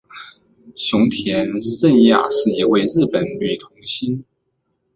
[0.75, 4.19] 熊田圣亚是一位日本女童星。